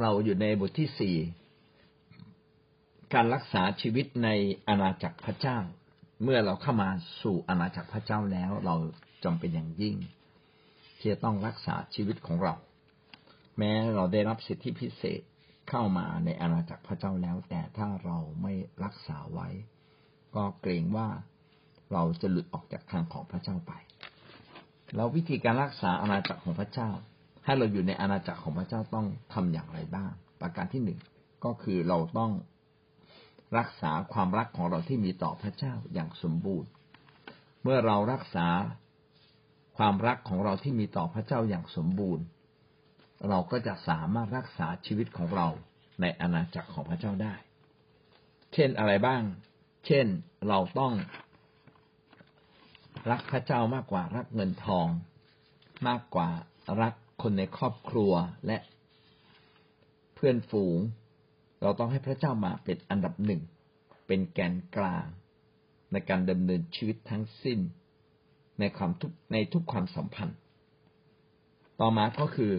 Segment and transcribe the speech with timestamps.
[0.00, 1.16] เราอยู่ในบทที่สี่
[3.14, 4.28] การรักษาชีวิตใน
[4.68, 5.58] อาณาจักรพระเจ้า
[6.22, 6.90] เมื่อเราเข้ามา
[7.22, 8.76] สู่อาณาจักรพระเจ้าแล้ว เรา
[9.24, 9.96] จำเป็นอย่างยิ่ง
[10.98, 12.54] ที่จะต้องรักษาชีวิตของเรา
[13.58, 15.20] แม้เราได้รับสิทธิพิเศษ
[15.68, 18.52] เข้ามาในอาณาจักรพระเจ้าแล้ว แต่ถ้าเราไม่
[18.84, 19.48] รักษาไว้
[20.34, 21.08] ก็เกรงว่า
[21.92, 23.72] เราจะหลุดออกจากทางของพระเจ้าไป
[24.94, 26.90] แล้ววิธีการรักษาอาณาจักรของพระเจ้า
[27.44, 30.98] ให้เราอยู่ในอาณาจักรของพระเจ้าต้องทำอย่างไรบ้าง ประการที่หนึ่ง
[31.44, 32.32] ก็คือเราต้อง
[33.58, 36.68] รักษาความรักของเราที่มีต่อพระเจ้าอย่างสมบูรณ์
[37.62, 38.46] เมื่อเรารักษา
[39.78, 42.24] ความรักของเราที่มีต่อพระเจ้าอย่างสมบูรณ์
[43.28, 45.48] เราก็จะสามารถรักษาชีวิตของเรา
[46.00, 47.34] ในอาณาจักรของพระเจ้าได้
[48.52, 49.22] เช่นอะไรบ้าง
[49.86, 50.06] เช่น
[50.48, 50.92] เราต้อง
[53.10, 54.86] รักพระเจ้ามากกว่ารักเงินทอง
[55.88, 56.28] มากกว่า
[56.82, 58.12] รัก คนในครอบครัว
[58.46, 58.58] และ
[60.14, 60.78] เพื่อนฝูง
[61.62, 63.42] เราต้องให้พระเจ้ามาเป็นอันดับหนึ่ง
[64.06, 65.06] เป็นแกนกลาง
[65.92, 67.58] ในการดำเนินชีวิตทั้งสิ้น
[68.60, 70.38] ในความทุกในทุกความสัมพันธ์
[71.80, 72.52] ต่อมาก็คือ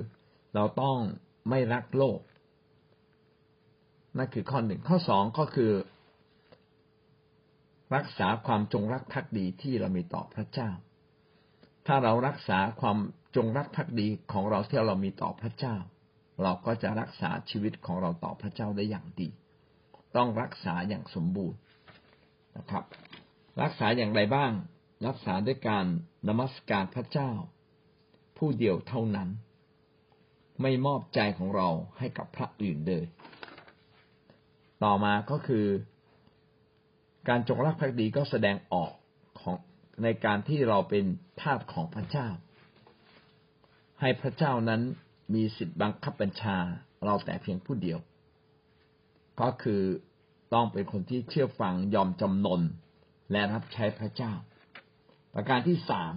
[0.56, 0.98] เราต้อง
[1.50, 2.20] ไม่รักโลก
[4.18, 5.72] นั่นคือข้อหนึ่งข้อสองก็คือ
[7.96, 10.70] รักษาความจงรักภักดีที่เรามีต่อพระเจ้า
[11.88, 12.98] ถ้าเรารักษาความ
[13.36, 15.76] จงรักภักดีของเราที่เรามีต่อพระเจ้า
[16.44, 19.30] เราก็จะรักษาชีวิตของเราต่อพระเจ้าได้อย่างดี
[20.16, 21.60] ต้องรักษาอย่างสมบูรณ์
[22.58, 22.84] นะครับ
[23.62, 24.52] รักษาอย่างไรบ้าง
[25.08, 25.86] รักษาด้วยการ
[26.28, 27.32] นมัสการพระเจ้า
[28.38, 29.30] ผู้เดียวเท่านั้น
[30.62, 33.06] ไม่มอบใจของเราให้กับพระอื่นเลย
[34.84, 35.66] ต่อมาก็คือ
[37.30, 38.92] การจงรักภักดีก็แสดงออก
[39.40, 39.56] ของ
[40.04, 41.06] ในการที่เราเป็น
[41.42, 42.28] ทาสของพระเจ้า
[44.04, 44.82] ให้พระเจ้านั้น
[45.34, 46.58] มีสิทธิ์บังคับบัญชา
[47.06, 48.00] เราแต่เพียงผู้เดียว
[49.40, 49.82] ก็คือ
[50.54, 52.62] ต้องเป็นคนที่เชื่อฟังยอมจำนน
[53.32, 54.34] และรับใช้พระเจ้า
[55.34, 56.14] ประการที่สาม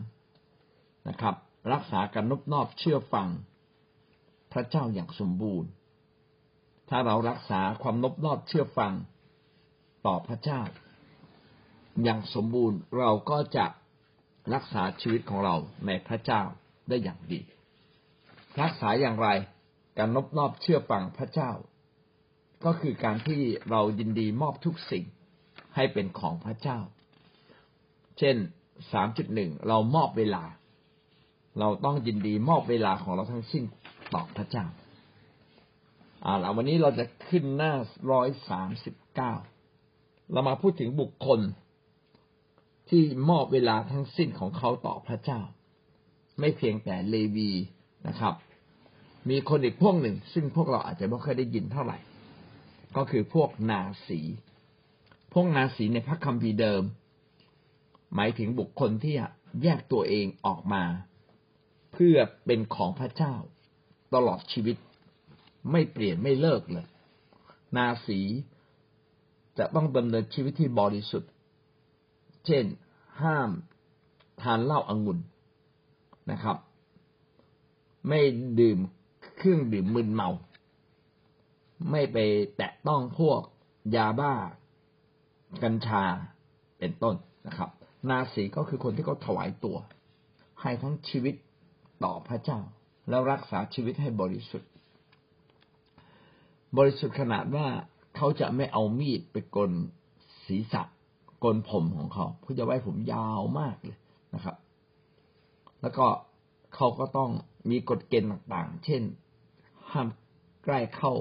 [1.08, 1.34] นะครับ
[1.72, 3.28] รักษาการนบนอบเชื่อฟัง
[4.52, 5.68] พระเจ้าอย่างสมบูรณ์
[6.88, 8.92] ถ้าเรารักษาความนบนอบเชื่อฟัง
[10.06, 10.60] ต่อพระเจ้า
[12.02, 13.66] อย่างสมบูรณ์เราก็จะ
[14.54, 15.56] รักษาชีวิตของเรา
[15.86, 16.42] ในพระเจ้า
[16.90, 17.40] ได้อย่างดี
[18.62, 19.28] รักษาอย่างไร
[19.98, 21.50] การนบนอบเชื่อฟังพระเจ้า
[22.64, 25.04] ก็คือการที่เรายินดีมอบทุกสิ่ง
[25.74, 26.78] ให้เป็นของพระเจ้า
[28.18, 28.36] เช่น
[28.92, 30.44] สามจุดหนึ่งเรามอบเวลา
[31.58, 33.64] เราต้องยินดีมอบเวลาของเราทั้งสิ้น
[34.14, 34.64] ต่อพระเจ้า
[36.24, 37.72] อ่าวันนี้เราจะขึ้นหน้า
[38.10, 39.32] ร้อยสามสิบเก้า
[40.32, 41.40] เรามาพูดถึงบุคคล
[42.88, 45.40] ที่มอบเวลาทั้งสิ้นของเขาต่อพระเจ้า
[46.40, 47.50] ไม่เพียงแต่เลวี
[48.08, 48.34] นะครับ
[49.30, 51.98] มีคนอีกพวกหนึ่ง ซึ่งพวกเราอาจจะไม่เคยได้ยินเท่าไหร่
[52.96, 54.20] ก็คือพวกนาสี
[55.32, 56.82] พวกนาสีในพระคัมภีร์เดิม
[58.14, 59.14] หมายถึงบุคคลที่
[59.62, 60.84] แยกตัวเองออกมา
[61.92, 62.16] เพื่อ
[62.46, 63.34] เป็นของพระเจ้า
[64.14, 64.76] ตลอดชีวิต
[65.70, 66.86] ไม่เปลี่ยนไม่เลิกเลย
[67.76, 68.20] นาสี
[69.58, 71.30] จะต้องดำเนินชีวิตที่บริสุทธิ์
[72.46, 72.64] เช่น
[73.22, 73.50] ห้าม
[74.42, 75.18] ทานเหล้าอางุ่น
[76.30, 76.56] นะครับ
[78.08, 78.20] ไม่
[78.60, 78.78] ดื่ม
[79.36, 80.30] เครื่องดื่มมึนเมา
[81.90, 82.16] ไม่ไป
[82.56, 83.40] แตะต้องพวก
[83.96, 84.32] ยาบ้า
[85.62, 86.04] กัญชา
[86.78, 87.14] เป็นต้น
[87.46, 87.70] นะครับ
[88.08, 89.76] นาสีก็คือคนที่เขาถวายตัว
[90.60, 91.34] ให้ทั้งชีวิต
[92.04, 92.60] ต่อพระเจ้า
[93.08, 94.70] แล้วรักษาชีวิตให้บริสุทธิ์
[96.78, 97.66] บริสุทธิ์ขนาดว่า
[98.16, 99.70] เขาจะไม่เอามีดไปกล
[100.46, 100.82] ศีรษะ
[101.44, 103.98] กลผมของเขาเพื่อจะไว้ผมยาวมากเลย
[104.34, 104.56] นะครับ
[105.80, 106.06] แล้วก็
[106.74, 107.30] เขาก็ต้อง
[107.70, 109.02] มีกฎเกณฑ์ต่างๆ เช่น
[109.92, 110.08] ห้าม
[110.64, 111.12] ใกล้เข้า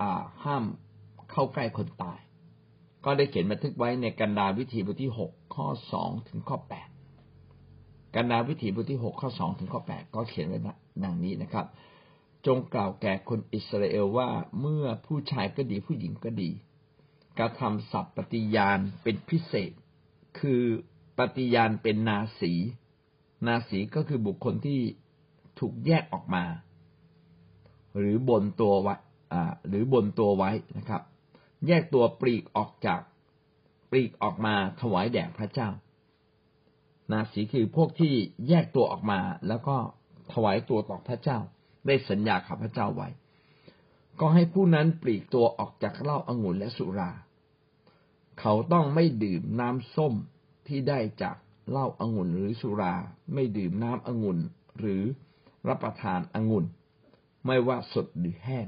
[0.00, 0.64] อ่าห้าม
[1.30, 2.20] เข้าใกล้คนตาย
[3.04, 6.88] ก็ได้เขียนบันทึกไว้ในกันดาวิธีบทที่หกข้อสองถึงข้อแปด
[8.14, 10.58] กันดาวิถีบทที่หกข้อสองถึงข้อแปดก็เขียนไว้
[11.04, 11.66] ดังนี้นะครับ
[12.46, 14.28] จงกล่าวแก่คนอิสราเอลว่า
[14.60, 16.50] เมื่อผู้ชายก็ดีผู้หญิงก็ดี
[17.38, 19.72] กระทำสัตว์ปฏิญาณเป็นพิเศษ
[20.38, 20.62] คือ
[21.18, 22.52] ปฏิญาณเป็นนาสี
[23.46, 24.80] นาสีก็คือบุคคลที่
[25.60, 26.44] ถูกแยกออกมา
[27.98, 28.94] หรือบนตัวไว้
[29.68, 31.02] หรือบนตัวไว้นะครับ
[31.66, 33.00] แยกตัวปลีกออกจาก
[33.90, 35.68] ปลีกออกมาถวายแด่พระเจ้า
[37.10, 38.14] นาสีคือพวกที่
[38.48, 39.76] แยกตัวออกมา แล้วก็
[40.32, 41.38] ถวายตัวต่อพระเจ้า
[41.86, 43.08] ได้สัญญากับพระเจ้าไว้
[44.20, 47.10] ก็ให้ผู้นั้นปลีกตัวออกจากเหล้าอางุ่นและสุรา
[48.40, 50.14] เขาต้องไม่ดื่มน้ำส้ม
[50.66, 51.36] ที่ได้จาก
[51.70, 52.94] เหล้าอางุ่นหรือสุรา
[53.34, 54.38] ไม่ดื่มน้ำองุ่น
[54.78, 55.02] หรือ
[55.68, 56.64] รับประทานองุ่น
[57.46, 58.66] ไม่ว่าสดหรือแห้ง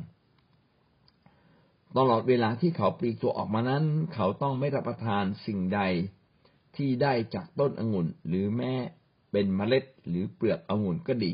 [1.97, 3.85] ตลอดเวลาที่เขาปลีกตัวออกมานั้น
[4.15, 5.81] เขาต้องไม่รับประทานสิ่งใด
[6.77, 8.73] ที่ได้จากต้นองุ่น หรือแม้
[9.31, 11.33] เป็นเมล็ดหรือเปลือกองุ่นก็ดี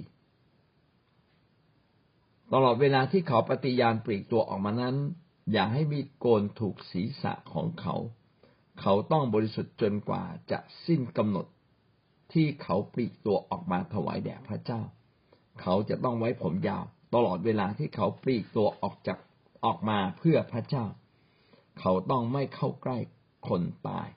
[2.52, 4.96] ตลอดเวลาที่เขาปฏิญาณปลีกตัวออกมานั้น
[5.52, 7.96] อย่าให้มีโกนถูกศีรษะของเขา
[8.80, 11.46] เขาต้องบริสุทธิ์จนกว่าจะสิ้นกำหนด
[12.32, 14.80] ที่เขาปลีกตัวออกมาถวายแด่พระเจ้า
[15.62, 16.84] เขาจะต้องไว้ผมยาว
[17.14, 19.18] ตลอดเวลาที่เขาปลีกตัวออกจาก
[19.64, 20.84] ออกมาเพื่อพระเจ้า
[21.80, 22.98] เขาต้องไม่เข้าใกล้
[23.48, 24.08] คนตาย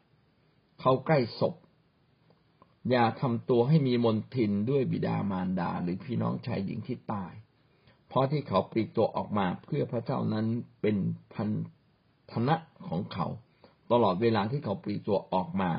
[0.81, 1.55] เข้าใกล้ศพ
[2.89, 7.33] อย่าทำตัวให้มีมนทินด้วยบิดามารดาหรือพี่น้องชายหญิงที่ตาย
[8.07, 10.47] เพราะที่เขาปลีกตัวออกมาเพื่อพระเจ้านั้น
[10.81, 10.97] เป็น
[11.33, 11.49] พัน
[12.31, 12.55] ธนะ
[12.87, 13.27] ของเขา
[13.91, 15.71] ตลอดเวลาที่เขาปลีกตัวออกมา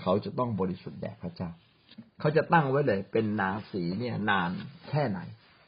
[0.00, 1.50] เขาจะต้องบริสุทธิ์แด่พระเจ้า
[2.20, 4.50] เขาจะตั้งไว้เลย เป็นนาสีเนี่ย นาน
[4.88, 5.18] แค่ไหน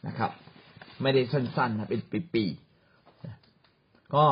[0.06, 0.30] นะครับ
[1.02, 2.02] ไม่ได้สั้นๆนะเป็น
[2.34, 4.24] ปีๆก็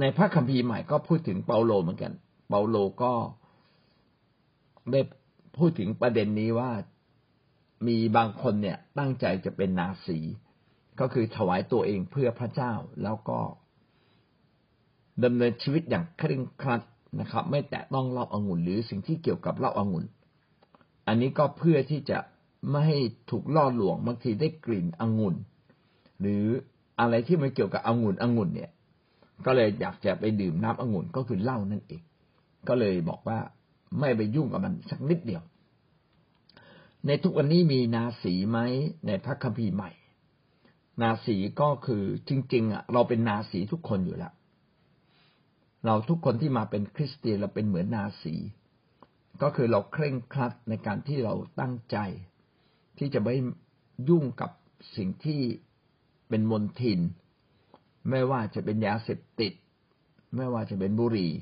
[0.00, 2.12] ในพระคัมภีร์ใหม่ก็พูดถึงเปาโลเหมือนกัน
[2.48, 3.12] เปาโลก็
[4.92, 5.00] ได้
[5.58, 6.70] พูดถึงประเด็นนี้ว่า
[7.86, 10.18] มีบางคนเนี่ยตั้งใจจะเป็นนาสี
[11.00, 12.72] ก็คือถวายตัวเองเพื่อพระเจ้า
[13.02, 13.40] แล้วก็
[15.24, 16.82] ดำเนินชีวิตอย่างเคร่งครัด
[17.20, 20.04] นะครับ ไม่แตะต้องเหล้าอางุ่นหรือสิ่งที่เกี่ยวกับเหล้าอางุ่น
[21.06, 22.18] อันนี้ก็เพื่อที่จะ
[22.70, 22.98] ไม่ให้
[23.30, 25.34] ถูกล่อลวงบางทีได้กลิ่นองุ่น
[26.20, 26.44] หรือ
[27.00, 28.70] อะไรที่มันเกี่ยวกับองุ่นองุ่นเนี่ย
[29.46, 32.02] ก็เลยอยากจะไปดื่มน้ำองุ่นก็คือเหล้านั่นเอง
[32.68, 33.38] ก็เลยบอกว่า
[33.98, 35.42] ไม่ไปยุ่งกับมันสักนิดเดียว
[37.06, 38.58] ในทุกวันนี้มีนาสีไหม
[39.06, 39.90] ในพระคัมภีร์ใหม่
[41.02, 44.32] นาสีก็คือจริง ๆอะเราเป็นนาสีทุกคนอยู่แล้ว
[45.86, 48.34] เราทุกคนที่มาเป็นคริสเตียนเราเป็นเหมือนนาสี
[49.42, 51.96] ก็คือเราเคร่งครัดในการที่เราตั้งใจ
[52.98, 53.34] ที่จะไม่
[54.08, 54.50] ยุ่งกับ
[54.96, 55.40] สิ่งที่
[56.28, 57.00] เป็นมลทิน
[58.10, 59.52] ไม่ว่าจะเป็นยาเสพติด
[60.36, 61.32] ไม่ว่าจะเป็นบุหรี่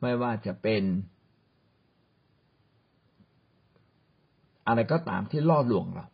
[0.00, 0.82] ไม่ว่าจะเป็น
[4.66, 6.06] อะไรก็ตามที่ล่อลวงเรา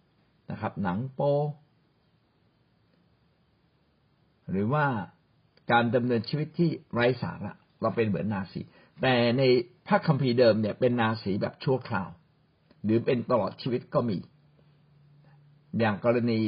[0.50, 1.20] นะครับ หนังโป
[4.50, 4.86] หรือว่า
[5.72, 8.60] การดำเนินชีวิตที่ไร้สาระเราเป็นเหมือนนาสี
[9.02, 9.42] แต่ใน
[9.86, 12.08] พระคัมภีร์เดิมเนี่ยเป็นนาสีแบบชั่วคราว
[12.84, 14.18] หรือเป็นตลอดชีวิตก็มี
[15.78, 16.40] อย่างกรณี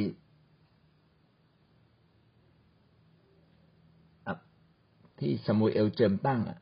[5.19, 6.59] ที่สมุเอลเจิมตั้งอะ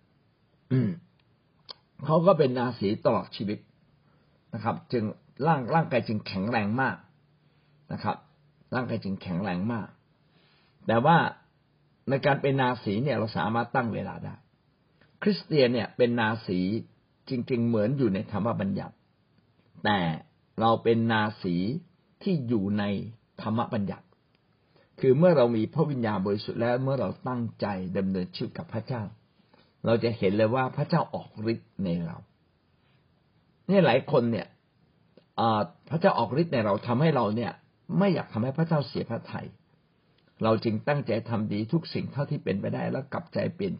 [2.05, 3.59] เขาก็เป็นนาสีตลอดชีวิต
[4.53, 5.03] นะครับ จึง
[5.47, 6.97] ร่างร่างกายจึงแข็งแรงมาก
[7.93, 8.17] นะครับ
[8.75, 9.87] ร่างกายจึงแข็งแรงมาก
[10.87, 11.17] แต่ว่า
[12.09, 14.35] ในการเป็นนาสีเนี่ยเราสามารถตั้งเวลาได้
[15.21, 16.59] คริสเตียนเนี่ยเป็นนาสี
[17.29, 18.95] จริง ๆ เหมือนอยู่ในธรรมบัญญัติ
[19.83, 19.99] แต่
[20.61, 21.55] เราเป็นนาสี
[22.23, 22.83] ที่อยู่ใน
[23.41, 24.05] ธรรมบัญญัติ
[24.99, 27.67] คือเมื่อเรามีพระวิญญาณบริสุทธิ์แล้วเมื่อเราตั้งใจ
[27.97, 29.01] ดำเนินชีวิตกับพระเจ้า
[29.85, 32.17] เราจะเห็นเลยว่าพระเจ้าออกฤทธิ์ในเรา
[33.67, 34.47] เนี่ยหลายคนเนี่ย
[35.89, 37.51] พระเจ้าออกฤทธิ์ในเราทำให้เราเนี่ย
[37.97, 39.47] ไม่อยากทำให้พระเจ้าเสียพระทัย
[40.43, 43.73] เราจึงตั้งใจทำดีทุกสิ่งเท่าที่เป็นไปได้แล้วกลับใจเปลี่ยน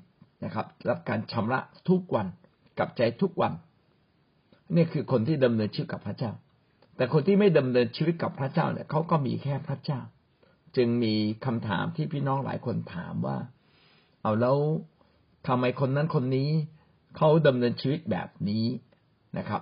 [0.43, 1.59] นะครับ รับการชำระ
[1.89, 2.27] ทุกวัน
[2.79, 3.53] กับใจทุกวัน
[4.75, 6.31] นี่คือคนที่ดำเนินชีวิตกับพระเจ้า
[6.95, 9.99] แต่คนที่ไม่ดำเนินชีวิตกับพระเจ้าเนี่ยเขาก็มีแค่พระเจ้า
[10.75, 11.13] จึงมี
[11.45, 13.37] คำถามที่พี่น้องหลายคนถามว่า
[14.21, 14.57] เอาแล้ว
[15.47, 16.49] ทำไมคนนั้นคนนี้
[17.17, 18.65] เขาดำเนินชีวิตแบบนี้
[19.37, 19.61] นะครับ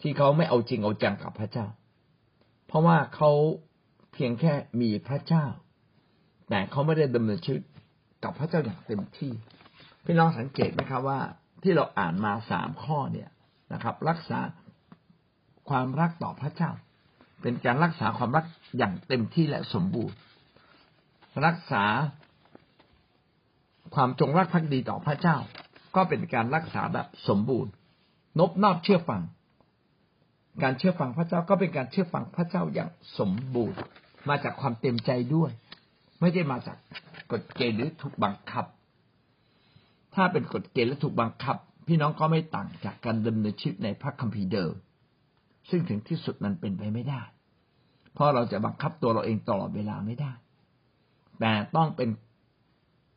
[0.00, 1.66] ที่เขาไม่เอาจริงเอาจังกับพระเจ้า
[2.66, 3.30] เพราะว่าเขา
[4.12, 5.44] เพียงแค่มีพระเจ้า
[6.48, 7.62] แต่เขาไม่ได้ดำเนินชีวิต
[8.24, 9.32] กับพระเจ้าอย่างเต็มที่
[10.04, 11.20] พี่น้องสังเกตไหมครับว่า
[11.62, 13.28] ที่เราอ่านมาสามข้อเนี่ย
[13.72, 14.38] นะครับ รักษา
[15.68, 16.70] ความรักต่อพระเจ้า
[17.42, 18.44] เป็นการรักษาความรัก
[18.78, 20.16] อย่างเต็มที่และสมบูรณ์
[21.46, 21.84] รักษา
[23.94, 25.36] ความจงรักภักดีต่อพระเจ้า
[25.96, 27.72] ก็เป็นการรักษาแบบสมบูรณ์
[28.38, 29.22] นบนอบเชื่อฟัง
[30.62, 33.78] การเชื่อฟังพระเจ้าก็เป็นการเชื่อฟังพระเจ้าอย่างสมบูรณ์
[34.28, 35.50] มาจากความเต็มใจด้วย
[36.20, 36.76] ไม่ได้มาจาก
[37.32, 38.64] กฎเกณฑ์หรือถูกบังคับ
[40.18, 41.56] ถ้าเป็นกฎเกณฑ์และถูกบังคับ
[41.88, 44.72] พี่น้องก็ไม่ต่างจากการดำเนินชีวิตในพระคัมภีร์เดิม
[45.70, 47.22] ซึ่งถึงที่สุดนั้นเป็นไปไม่ได้
[48.12, 50.32] เพราะเราจะบังคับตัวเราเองตลอดเวลาไม่ได้
[51.40, 52.08] แต่ต้องเป็น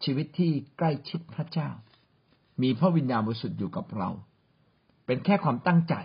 [0.04, 1.70] ชีวิตที่ใกล้ชิดพระเจ้า
[2.62, 4.10] มีพระวิญญาณบริสุทธิ์อยู่กับเรา
[5.06, 5.96] เป็นแค่ความตั้งใจ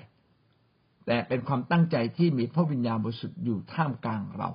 [1.07, 4.51] แต่เป็นความตั้งใจที่มีพระวิญญาณบริสุทธิ์อยู่ท่ามกลางเรา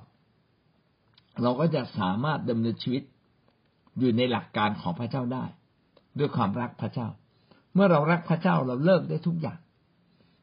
[1.42, 3.02] เราก็จะสามารถดำเนินชีวิต
[3.98, 5.44] อยู่ในหลักการของพระเจ้าได้
[6.18, 7.08] ด้วยความรักพระเจ้า
[7.74, 9.58] เมื่อเรารักพระเจ้าเราเลิกได้ทุกอย่าง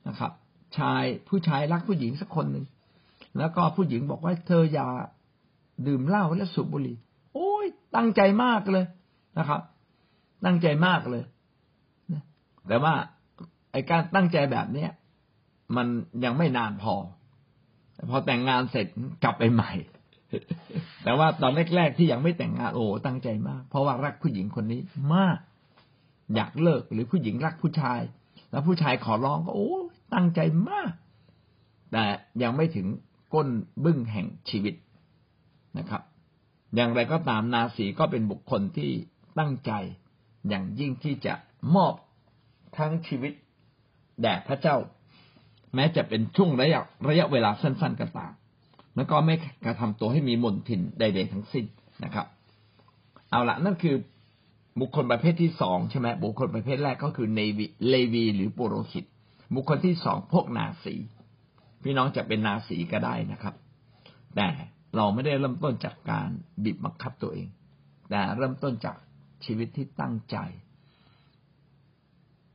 [0.07, 0.31] นะครับ
[0.77, 2.65] ชายผู้ชายรักผู้หญิงสักคนหนึ่ง
[3.37, 4.87] แล้วก็ผู้หญิงบอกว่าเธออย่า
[5.87, 6.97] ดื่มเหล้าและสูบบุหรี่
[7.33, 8.85] โอ้ยตั้งใจมากเลย
[9.37, 9.61] นะครับ
[10.45, 11.23] ตั้งใจมากเลย
[12.67, 12.93] แต่ว่า
[13.71, 14.91] ไอ้การตั้งใจแบบเนี้ย
[15.75, 15.87] มัน
[16.23, 16.95] ยังไม่นานพอ
[18.09, 18.87] พอแต่งงานเสร็จ
[19.23, 19.71] กลับไปใหม่
[21.03, 24.81] แต่ว่าตอนแรกๆที่ยังไม่แต่งงานโอ้ตั้งใจมาก เพราะว่ารักผู้หญิงคนนี้
[25.15, 25.37] มาก
[26.35, 28.01] อยากเลิกหรือผู้หญิงรักผู้ชาย
[28.51, 29.69] แล้วผู้ชายขอร้องก็โอ้
[30.13, 30.91] ตั้งใจมาก
[31.91, 32.05] แต่
[32.43, 32.87] ยังไม่ถึง
[33.33, 33.47] ก้น
[33.83, 34.75] บึ้งแห่งชีวิต
[35.77, 36.01] นะครับ
[36.75, 38.91] อย่างไรก็ตามนาสีก็เป็นบุคคลที่
[39.39, 39.71] ตั้งใจ
[40.49, 41.33] อย่างยิ่งที่จะ
[41.75, 41.93] มอบ
[42.77, 43.33] ทั้งชีวิต
[44.21, 44.75] แด่พระเจ้า
[45.75, 48.31] แม้จะเป็นช่วงระยะระยะเวลาสั้นๆก็ตาม
[48.95, 51.65] แล้วก็ไม่กระทำตัวให้มีมนทินใด ๆ ทั้งสิ้น
[52.03, 52.27] นะครับ
[53.31, 53.95] เอาละนั่นคือ
[54.79, 59.05] บุคคลประเภทที่สองใช่ไหมบุคคลประเภทแรกก็คือเนวีเลวีหรือปุโรหิต
[59.53, 60.95] บุคคลที่สองพวกนาสี
[61.83, 63.55] พี่น้องจะเป็นนาสีก็ได้นะครับ
[64.35, 64.47] แต่
[64.95, 66.29] เราไม่ได้เริ่มต้นจากการ
[66.63, 67.47] บีบบังคับตัวเอง
[68.09, 68.97] แต่เริ่มต้นจาก
[69.45, 70.37] ชีวิตที่ตั้งใจ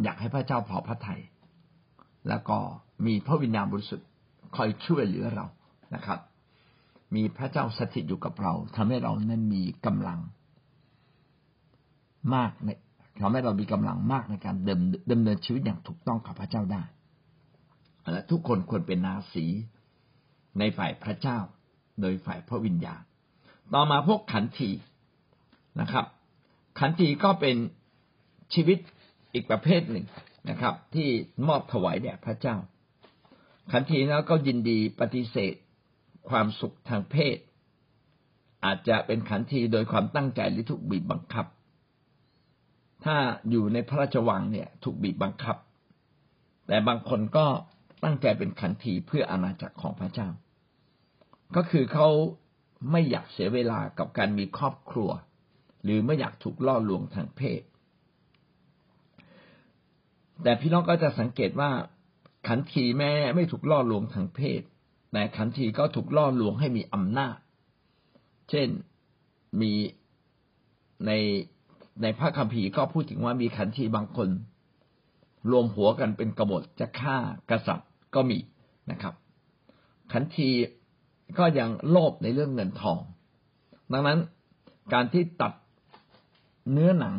[0.03, 1.23] อยากให้พระเจ้าพอพระทยัย
[2.29, 2.59] แล้วก็
[3.07, 4.09] มีพระวิญญาณบริสุทธิ์
[4.57, 5.47] คอยช่วยเหลือเรา
[5.95, 6.21] นะครับ
[7.15, 10.21] มีพระเจ้าสถิตอยู่กับเราทำให้เรานั้นมีกำลัง
[12.35, 12.69] มากใน
[13.21, 16.83] ทำให้เรามีกำลังมากในการเดิมดำเนินชีวิตอย่างถูกต้องกับพระเจ้าได้
[18.13, 19.47] และทุกคนควรเป็นนาสี
[20.59, 21.39] ในฝ่ายพระเจ้า
[22.01, 23.03] โดยฝ่ายพระวิญญาณ
[23.75, 24.71] ต่อมาพวกขันที
[25.81, 26.07] นะครับ
[26.81, 27.57] ขันทีก็เป็น
[28.55, 28.79] ชีวิต
[29.33, 30.07] อีกประเภทหนึ่ง
[30.51, 31.09] นะครับ ที่
[31.49, 32.57] มอบถวายแด่พระเจ้า
[33.73, 35.55] ขันทีแล้วก็ยินดีปฏิเสธ
[36.29, 37.39] ความสุขทางเพศ
[38.65, 41.47] อาจจะเป็นขันทีโดยความตั้งใจหรือถูกบีบบังคับ
[43.05, 43.17] ถ้า
[43.51, 45.57] อยู่ในพระราชวังเนี่ย ถูกบีบบังคับ
[46.67, 47.47] แต่บางคนก็
[48.05, 50.29] ตั้งใจเป็นขันทีเพื่ออาณาจักรของพระเจ้า
[51.57, 52.09] ก็คือเขา
[52.91, 55.11] ไม่อยากเสียเวลากับการมีครอบครัว
[55.85, 57.63] หรือไม่อยากถูกล่อลวงทางเพศ
[60.43, 61.71] แต่พี่น้องก็จะสังเกตว่า
[62.49, 64.63] ขันทีแม้ไม่ถูกล่อลวงทางเพศ
[65.13, 67.37] แต่ขันทีก็ถูกล่อลวงให้มีอำนาจ
[68.51, 68.69] เช่น
[69.61, 69.73] มี
[71.07, 71.13] ใน
[72.03, 74.29] ในพระคัมภีร์ก็พูดถึงว่ามีขันทีบางคน
[75.51, 77.17] รวมหัวกันเป็นกบฏจะฆ่า
[77.51, 78.39] กษัตริย์ก็มี
[78.91, 79.15] นะครับ
[80.13, 80.51] ขันที
[81.39, 82.99] ก็ยังโลภในเรื่องเงินทอง
[83.93, 84.19] ดังนั้น
[84.93, 85.53] การที่ตัด
[86.73, 87.15] เนื้อหนัง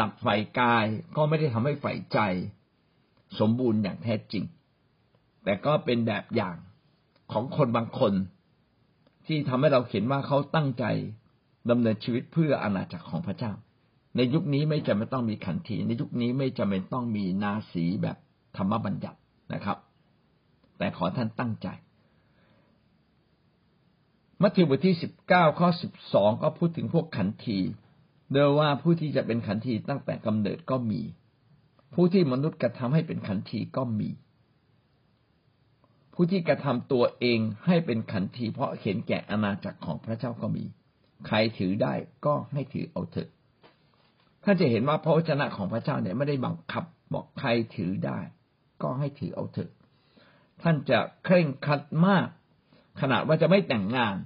[0.00, 0.26] ตัดไฟ
[0.60, 0.86] กาย
[1.16, 2.18] ก็ไม่ได้ทำให้ไฟใจ
[3.40, 4.44] สมบูรณ์อย่างแท้จริง
[5.44, 6.56] แต่ก็เป็นแบบอย่าง
[7.32, 8.12] ของคนบางคน
[9.26, 10.84] ที่ทำให้เราเห็นว่าเขาตั้งใจ
[11.70, 13.52] ดำเนินชีวิตเพื่ออาณาจักรของพระเจ้า
[14.18, 18.16] ในยุคนี้ไม่จำเป็นต้องมีขันทีในยุคนี้ไม่จำเป็นต้องมีนาสีแบบ
[18.56, 19.18] ธรรมบัญญัติ
[19.52, 19.78] นะครับ
[20.78, 21.68] แต่ขอท่านตั้งใจ
[24.42, 27.58] มัทธิวบทที่สิบเก้าข้อสิบสองก็พูดถึงพวกขันที
[28.32, 31.02] โดยว่าผู้ที่จะเป็นขันทีตั้งแต่กำเนิดก็มี
[31.94, 34.10] ผู้ที่มนุษย์กระทำให้เป็นขันทีก็มี
[36.14, 40.64] ผู้ที่กระทำตัวเองให้เป็นขันที เพราะเห็นแก่อาณาจักรของพระเจ้าก็มี
[41.26, 41.94] ใครถือได้
[42.26, 43.28] ก็ให้ถือเอาเถอะ
[44.50, 48.18] ท่านจะเห็นว่าพระวจนะของพระเจ้าเนี่ยไม่ได้บังคับบอกใครถือได้
[48.82, 49.70] ก็ให้ถือเอาเถอะ
[50.62, 52.26] ท่านจะเคร่งครัดมาก
[53.00, 54.16] ขนาดว่าจะไม่แต่งงาน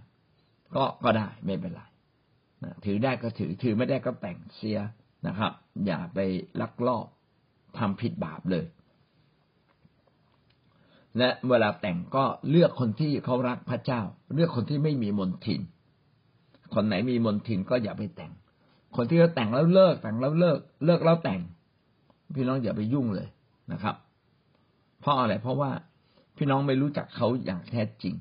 [0.76, 1.81] ก็ก็ได้ไม่เป็นไร
[2.85, 4.79] ถือได้ก็ถือถือไม่ได้ก็แต่งเสีย
[5.26, 5.52] นะครับ
[5.87, 6.19] อย่าไป
[6.61, 7.07] ลักลอบ
[7.79, 8.67] ทำผิดบาปเลย
[11.19, 14.00] และเวลาแต่งก็เลือกคนที่เขารักพระเจ้า
[14.35, 15.61] เลือกคนที่ไม่มีมนทิน
[16.75, 18.33] คนไหนมีมนทินก็อย่าไปแต่ง
[18.96, 21.40] คนที่เขาแต่งแล้วเลิก แต่งแล้วเลิก เลิกแล้วแต่ง
[22.34, 23.28] พี่น้องอย่าไปยุ่งเลย
[23.72, 23.96] นะครับ
[25.00, 25.70] เพราะอะไรเพราะว่า
[26.37, 28.14] พี่น้องไม่รู้จักเขาอย่างแท้จริง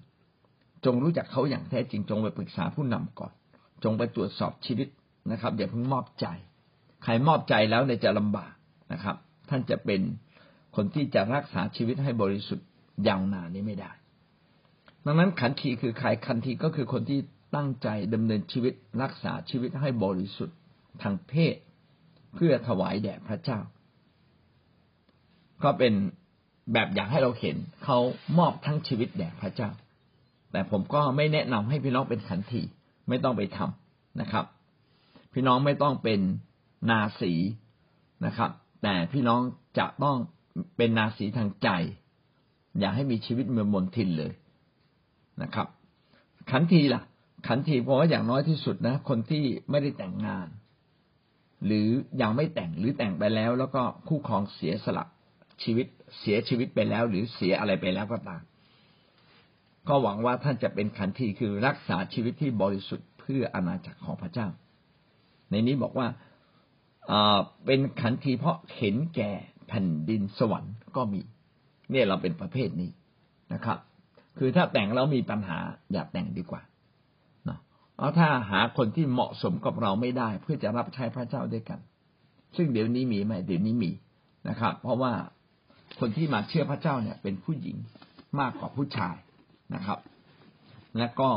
[0.85, 3.31] จงรู้จักเขาอย่างแท้จริง จงไปปรึกษาผู้นำก่อน
[3.83, 4.87] จงไปตรวจสอบชีวิต
[5.31, 6.25] นะครับอย่าเพิ่งมอบใจ
[7.03, 8.53] ใครมอบใจแล้วเนี่ยจะลำบาก
[8.93, 9.15] นะครับ
[9.49, 10.01] ท่านจะเป็น
[10.75, 12.67] คนที่จะรักษาชีวิตให้บริสุทธิ์
[13.07, 13.91] ยาวนานนี้ไม่ได้
[15.05, 17.19] ดังนั้นขันทีคือใครขันทีก็คือคนที่
[17.55, 20.55] ตั้งใจดำเนินชีวิตรักษาชีวิตให้บริสุทธิ์
[21.01, 21.55] ทางเพศ
[22.33, 23.59] เพื่อถวายแด่พระเจ้า
[25.63, 25.93] ก็เป็น
[26.73, 27.97] แบบอย่างให้เราเห็นเขา
[28.37, 29.69] มอบทั้งชีวิตแด่พระเจ้า
[30.51, 32.61] แต่ผมก็ไม่แนะนำให้พี่น้องเป็นขันที
[33.09, 34.45] ไม่ต้องไปทำนะครับ
[35.33, 36.19] พี่น้องไม่ต้องเป็น
[36.89, 37.33] นาสี
[38.25, 38.49] นะครับ
[38.83, 39.41] แต่พี่น้อง
[39.79, 40.17] จะต้อง
[40.77, 41.69] เป็นนาสีทางใจ
[42.79, 44.33] อย่าให้มีชีวิตเมืองมนทินเลย
[45.41, 45.67] นะครับ
[46.51, 47.01] ขันทีล่ะ
[47.47, 50.47] ขันทีเพราะว่าอย่างน้อยที่สุดนะ คนที่ไม่ได้แต่งงาน
[51.65, 51.87] หรือ
[52.21, 55.05] ยังไม่แต่งหรือแต่งไปแล้ว แล้วก็คู่ครองเสียสละ
[55.63, 55.87] ชีวิต
[56.19, 58.41] เสียชีวิตไปแล้ว หรือเสียอะไรไปแล้วก็ตาม
[59.87, 64.47] ก็หวังว่าท่านจะเป็นขันทีคือรักษาชีวิตที่บริสุทธิ์เพื่ออาณาจักรของพระเจ้า
[65.51, 66.07] ในนี้บอกว่า
[67.65, 69.31] เป็นขันทีเพราะเห็นแก่
[69.67, 71.21] แผ่นดินสวรรค์ก็มี
[71.91, 72.91] เนี่ยเราเป็นประเภทนี้
[73.53, 73.77] นะครับ
[74.37, 75.57] คือถ้าแต่งแล้วมีปัญหา
[75.91, 76.61] อย่าแต่งดีกว่า
[78.01, 81.79] เอาถ้าหาคนที่เหมาะสมกับเราไม่ได้ เพื่อจะรับใช้พระเจ้าด้วยกัน
[82.55, 83.91] ซึ่งเดี๋ยวนี้มีไหมเดี๋ยวนี้มี
[84.49, 85.13] นะครับ เพราะว่า
[85.99, 87.77] คนที่มาเชื่อพระเจ้าเนี่ย เป็นผู้หญิง
[88.39, 89.15] มากกว่าผู้ชาย
[89.75, 89.99] นะครับ
[90.97, 91.29] และก็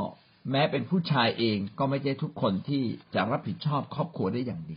[0.50, 2.83] แม้เป็นผู้ชายเองก็ไม่ใช่ทุกคนที่
[3.14, 4.76] จะรับผิดชอบครอบครัวได้อย่างดี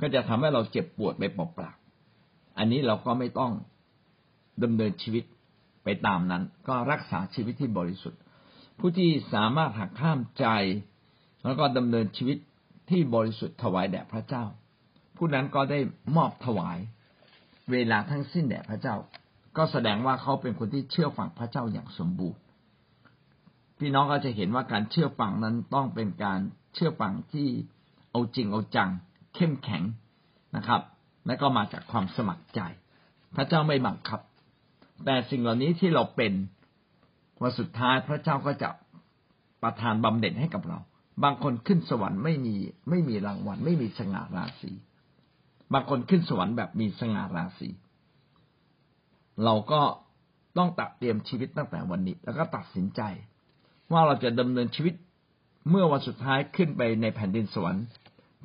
[0.00, 3.52] ก็จะทำให้เราเจ็บปวดไปเปล่าๆอันนี้เราก็ไม่ต้อง
[4.62, 5.24] ดำเนินชีวิต
[5.84, 8.20] ไปตามนั้น ก็รักษาชีวิตที่บริสุทธิ์
[8.78, 10.46] ผู้ที่สามารถหักข้ามใจ
[11.44, 12.38] แล้วก็ดำเนินชีวิต
[12.90, 14.44] ที่บริสุทธิ์ถวายแด่พระเจ้า
[15.16, 15.78] ผู้นั้นก็ได้
[16.16, 16.78] มอบถวาย
[17.72, 18.96] เวลาทั้งสิ้นแด่พระเจ้า
[19.56, 22.40] ก็แสดงว่าเขาเป็นคนที่เชื่อฟังพระเจ้าอย่างสมบูรณ์
[23.78, 26.40] พี่น้องก็จะเห็นว่าการเชื่อฟังนั้นต้องเป็นการ
[26.74, 27.48] เชื่อฟังที่
[28.10, 28.90] เอาจริงเอาจัง
[29.34, 29.82] เข้มแข็ง
[30.56, 30.80] นะครับ
[31.26, 32.60] และก็มาจากความสมัครใจ
[33.36, 34.20] พระเจ้าไม่บังคับ
[35.04, 36.32] แต่สิ่งเหล่านี้ที่เราเป็น
[37.42, 38.68] วันสุดท้ายพระเจ้าก็จะ
[39.62, 40.78] ประทานบำเหน็จให้กับเรา
[41.22, 42.54] บางคนขึ้นสวรรค์ไม่มี
[42.90, 44.72] ไม่มีรางวัล ไม่มีสง่าราศี
[45.72, 47.68] บางคนขึ้นสวรรค์แบบมีสง่าราศี
[49.44, 49.80] เราก็
[50.58, 53.00] ต้องตัดเตรียมชีวิตตั้งแต่วันนี้ แล้วก็ตัดสินใจ
[53.92, 54.94] ว่าเราจะดำเนินชีวิต
[55.70, 57.84] เมื่อวันสุดท้ายขึ้นไปในแผ่นดินสวรรค์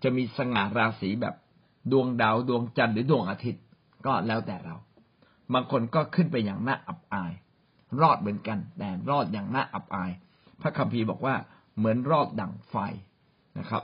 [0.03, 1.35] จะมีสง่าราศีแบบ
[1.91, 3.63] ดวงดาวดวงจันทร์หรือดวงอาทิตย์
[4.05, 4.75] ก็แล้วแต่เรา
[5.53, 7.31] บางคนก็ขึ้นไปอย่างน่าอับอาย
[8.01, 10.11] รอดเหมือนกัน แต่รอดอย่างน่าอับอาย
[10.61, 11.35] พระคัมภีร์บอกว่า
[11.77, 12.75] เหมือนรอดดั่งไฟ
[13.59, 13.83] นะครับ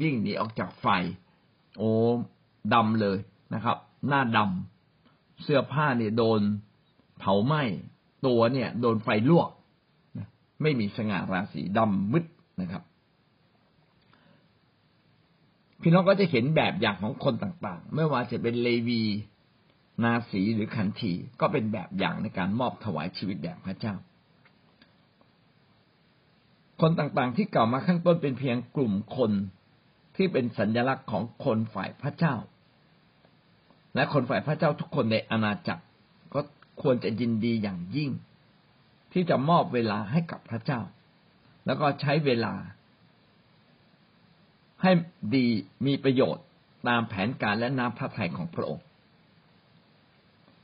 [0.00, 0.86] วิ่งหนีออกจากไฟ
[1.78, 1.90] โอ้
[2.74, 3.18] ดำเลย
[3.54, 3.76] นะครับ
[4.08, 6.40] หน้าดำเสื้อผ้าเนี่ยโดน
[7.18, 7.62] เผาไหม้
[8.26, 9.50] ตัวเนี่ย โดนไฟลวก
[10.62, 12.24] ไม่มีสง่าราศีดำมืด
[12.60, 12.82] นะครับ
[15.80, 19.02] พี่น้องก็จะเห็นแบบอย่างของคนต่างๆ ไม่ว่าจะเป็นเลวี
[20.04, 23.94] นาสีหรือขันทีก็เป็นแบบอย่างในการมอบถวายชีวิตแด่พระเจ้า
[26.82, 29.32] คนต่างๆที่กล่าวมาข้างต้นเป็นเพียงกลุ่มคน
[30.16, 32.34] ที่เป็นสัญลักษณ์ของคนฝ่ายพระเจ้า
[33.94, 35.84] และคนฝ่ายพระเจ้าทุกคนในอาณาจักร
[36.34, 36.40] ก็
[36.82, 38.10] ควรจะยินดีอย่างยิ่ง
[39.12, 40.80] ที่จะมอบเวลาให้กับพระเจ้า
[41.66, 42.54] แล้วก็ใช้เวลา
[44.82, 44.90] ให้
[45.34, 45.46] ดี
[45.86, 46.44] มีประโยชน์
[46.88, 48.86] ตามแผนการและน้ำพระทัยของพระองค์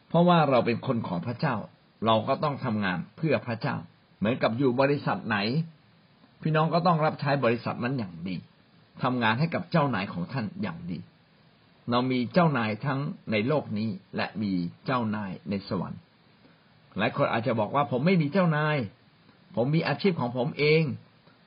[0.09, 1.55] เพราะว่าเราเป็นคนของพระเจ้า
[2.07, 3.77] เราก็ต้องทำงานเพื่อพระเจ้า
[4.19, 5.39] เหมือนกับอยู่บริษัทไหน
[6.43, 8.37] พี่น้องก็ต้องรับใช้บริษัทนั้นอย่างดี
[9.03, 10.99] ทำงานให้กับเจ้านายของท่านอย่างดี
[11.91, 13.01] เรามีเจ้านายทั้ง
[13.33, 14.53] ในโลกนี้และมี
[14.87, 16.01] เจ้านายในสวรรค์
[16.99, 18.77] หลายคนอาจจะบอกว่าผมไม่มีเจ้านาย
[19.57, 20.83] ผมมีอาชีพของผมเอง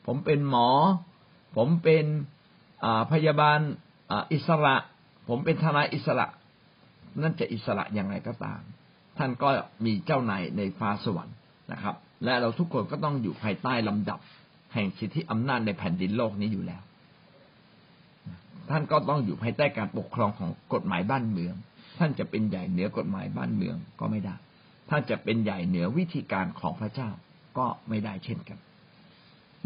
[0.07, 0.69] ผมเป็นหมอ
[1.55, 2.05] ผมเป็น
[3.11, 3.59] พยาบาล
[4.33, 4.75] อิสระ
[5.29, 6.27] ผมเป็นทนายอิสระ
[7.21, 8.61] นั่นจะอิสระอย่างไรก็ตาม
[9.17, 9.49] ท่านก็
[9.85, 11.35] มีเจ้านายในฟ้าสวรรค์
[11.71, 14.19] นะครับ และเราทุกคนก็ต้องอยู่ภายใต้ลำดับ
[14.73, 16.81] แห่งสิทธิอำนาจในแผ่นดินโลกนี้อยู่แล้ว
[18.69, 21.53] ท่านก็ต้องอยู่ภายใต้การปกครองของกฎหมายบ้านเมือง
[21.99, 24.35] ท่านจะเป็นใหญ่เหนือกฎหมายบ้านเมืองก็ไม่ได้
[24.89, 27.09] ถ้านจะเป็นใหญ่เหนือวิธีการของพระเจ้า
[27.57, 28.57] ก็ไม่ได้เช่นกัน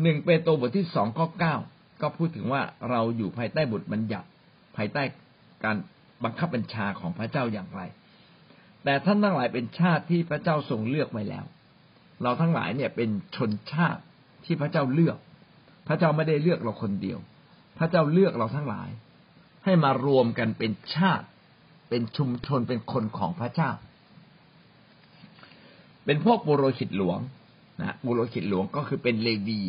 [0.01, 1.55] หนึ่งเปโตรบทที่สองข้อเก้า
[2.01, 4.27] ก็พูดถึงว่าเราอยู่ภายใต้บทบัญญัติ
[4.77, 5.03] ภายใต้
[5.63, 5.77] การ
[6.23, 7.81] บังคับบัญชาของพระเจ้าอย่างไร
[8.83, 11.45] แต่ท่านทั้งหลายเป็นชาติที่พระเจ้าทรงเลือกไว้แล้ว
[12.23, 14.01] เราทั้งหลายเนี่ยเป็นชนชาติ
[14.45, 15.17] ที่พระเจ้าเลือก
[15.87, 17.19] พระเจ้าไม่ได้เลือกเราคนเดียว
[17.77, 18.89] พระเจ้าเลือกเราทั้งหลาย
[19.65, 21.25] ให้มารวมกันเป็นชาติ
[21.89, 23.71] เป็นชุมชนเป็นคนของพระเจ้า
[26.05, 27.19] เป็นพวกบุโรหิตหลวง
[27.81, 29.61] นะบุโรหิตหลวงก็คือเป็นเลวี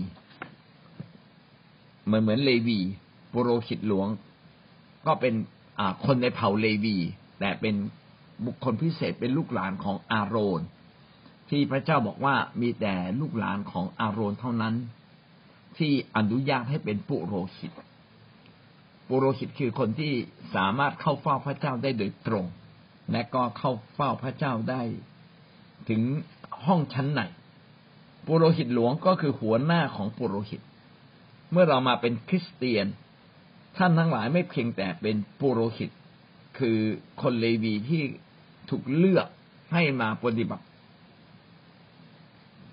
[2.04, 2.78] เหมือนเหมือนเลวี
[3.34, 4.08] บุโรหิตหลวง
[5.06, 5.34] ก็เป็น
[6.04, 6.96] คนในเผ่าเลวี
[7.40, 7.74] แต่เป็น
[8.46, 10.60] บุคคลพิเศษเป็นลูกหลานของอาโรน
[11.50, 14.74] ที่พระเจ้าบอกว่ามีแต่ลูกหลานของอาโรนเท่านั้น
[15.78, 17.72] ที่อนุญาตให้เป็นปุโรหิต
[19.08, 20.12] ปุโรหิตคือคนที่
[20.54, 22.46] สามารถเข้าเฝ้าพระเจ้าได้โดยตรง
[23.12, 24.82] และก็เข้าเฝ้าพระเจ้าได้
[25.88, 26.02] ถึง
[26.66, 27.22] ห้องชั้นไหน
[28.26, 30.60] ปุโรหิตหลวงก็คือหัวหน้าของปุโรหิต
[31.52, 32.86] เมื่อเรามาเป็นคริสเตียน
[33.76, 35.90] ท่านทั้งหลายไม่เพียงแต่เป็นปุโรหิต
[36.58, 36.78] คือ
[37.22, 38.02] คนเลวีที่
[38.70, 39.26] ถูกเลือก
[39.72, 40.64] ให้มาปฏิบัติ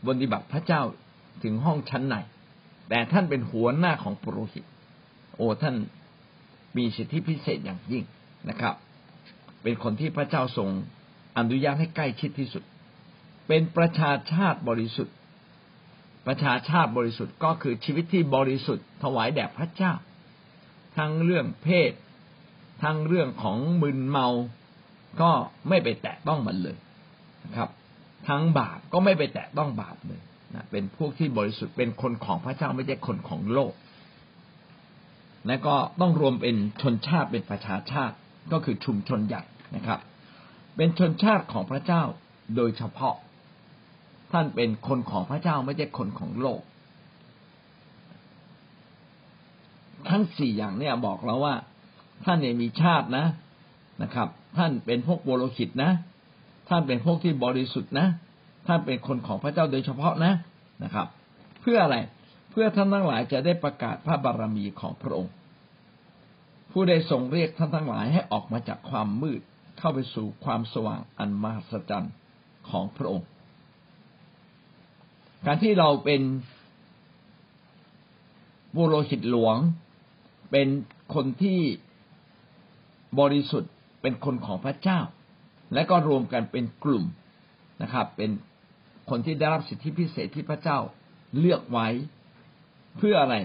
[0.07, 0.81] ปฏิบัติพระเจ้า
[1.43, 2.15] ถึงห้องชั้นไหน
[2.89, 4.65] แต่ท่านเป็นหัวหน้าของปุโรหิต
[5.35, 5.75] โอ้ท่าน
[6.77, 8.03] มีสิทธิพิเศษอย่างยิ่ง
[8.49, 8.75] นะครับ
[9.63, 10.69] เป็นคนที่พระเจ้าทรง
[11.37, 12.63] อนุญาตให้ใกล้ชิดที่สุด
[13.47, 15.15] เป็นประชาชาติบริสุทธิ์
[16.27, 19.93] ประชาชาติบริสุทธิ์ก็คือชีวิตที่บริสุทธิ์ถวายแด่พระเจ้า
[20.97, 21.91] ทั้งเรื่องเพศ
[22.83, 24.27] ทั้งเรื่องของมึนเมา
[25.21, 25.31] ก็
[25.69, 26.77] ไม่ไปแตะต้องมันเลย
[27.43, 27.69] นะครับ
[28.27, 30.21] ทั้งบาปก็ไม่ไปแตะต้องบาปเลย
[30.55, 33.73] นะเป็นพวกที่บริสุทธิ์เป็นคนของพระเจ้าไม่ใช่คนของโลก
[35.47, 38.15] และก็ต้องรวมเป็นชนชาติเป็นประชาชาติ
[38.51, 39.43] ก็คือชุมชนใหญ่
[39.75, 39.99] นะครับ
[40.75, 42.03] เป็นชนชาติของพระเจ้า
[42.55, 43.15] โดยเฉพาะ
[44.31, 46.61] ท่านเป็นคนของพระเจ้าไม่ใช่คนของโลก
[50.09, 51.55] ทั้งสี่อย่างเนี่ยบอกเราว่า
[52.25, 53.25] ท่านเนี่ยมีชาตินะ
[54.03, 55.91] นะครับ ท่านเป็นพวกโบโลหิตนะ
[56.69, 58.07] ท่านเป็นพวกที่บริสุทธิ์นะ
[58.67, 60.33] ท่านเป็นคนของพระเจ้าโดยเฉพาะนะ
[60.83, 61.07] นะครับ
[61.61, 61.97] เพื่ออะไร
[62.51, 65.33] เพื่อท่านทั้งหลายจะได้ประกาศพระบารมีของพระองค์
[66.71, 69.41] ผู้ได้ทรงเรียกท่านทั้งหลายให้ออกมาจากความมืด
[69.77, 72.13] เข้าไปสู่ความสว่างอันมหัศจรรย์
[72.69, 73.27] ของพระองค์
[75.45, 76.21] การที่เราเป็น
[78.75, 79.57] บุโรหิตหลวง
[80.51, 80.67] เป็น
[81.13, 81.59] คนที่
[83.19, 83.71] บริสุทธิ์
[84.01, 84.99] เป็นคนของพระเจ้า
[85.73, 87.03] และก็รวมกันเป็นกลุ่ม
[87.81, 88.29] นะครับ เป็น
[89.09, 90.77] คนที่ได้รับสิทธิพิเศษที่พระเจ้า
[91.39, 91.87] เลือกไว้
[92.97, 93.35] เพื่ออะไร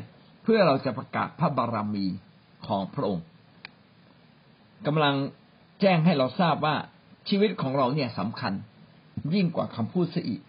[0.43, 2.07] เพื่อเราจะประกาศพระบารมี
[2.67, 3.27] ของพระองค์
[4.87, 5.15] กำลัง
[5.81, 6.77] แจ้งให้เราทราบว่า
[7.29, 8.53] ชีวิตของเราเนี่ยสำคัญ
[9.35, 10.43] ยิ่งกว่าคำพูดซะอีก